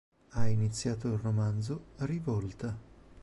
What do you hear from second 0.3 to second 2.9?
iniziato il romanzo "Rivolta".